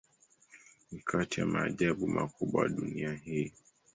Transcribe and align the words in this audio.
Ni 0.91 0.99
kati 0.99 1.39
ya 1.39 1.45
maajabu 1.45 2.07
makubwa 2.07 2.63
ya 2.63 2.69
dunia 2.69 3.13
hii. 3.13 3.53